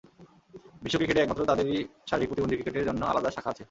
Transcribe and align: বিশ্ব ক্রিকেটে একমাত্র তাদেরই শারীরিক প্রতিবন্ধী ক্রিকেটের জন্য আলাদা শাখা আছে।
বিশ্ব 0.83 0.97
ক্রিকেটে 0.99 1.21
একমাত্র 1.23 1.49
তাদেরই 1.51 1.77
শারীরিক 2.09 2.29
প্রতিবন্ধী 2.29 2.55
ক্রিকেটের 2.55 2.87
জন্য 2.89 3.01
আলাদা 3.05 3.29
শাখা 3.31 3.49
আছে। 3.51 3.59